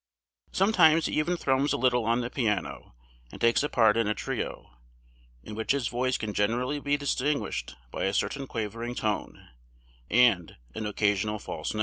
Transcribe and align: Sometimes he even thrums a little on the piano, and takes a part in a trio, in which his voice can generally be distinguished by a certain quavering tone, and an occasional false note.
Sometimes 0.51 1.05
he 1.05 1.19
even 1.19 1.37
thrums 1.37 1.73
a 1.73 1.77
little 1.77 2.05
on 2.05 2.21
the 2.21 2.31
piano, 2.31 2.95
and 3.31 3.39
takes 3.39 3.61
a 3.61 3.69
part 3.69 3.95
in 3.97 4.07
a 4.07 4.15
trio, 4.15 4.71
in 5.43 5.53
which 5.53 5.73
his 5.73 5.89
voice 5.89 6.17
can 6.17 6.33
generally 6.33 6.79
be 6.79 6.97
distinguished 6.97 7.75
by 7.91 8.05
a 8.05 8.13
certain 8.15 8.47
quavering 8.47 8.95
tone, 8.95 9.49
and 10.09 10.57
an 10.73 10.87
occasional 10.87 11.37
false 11.37 11.75
note. 11.75 11.79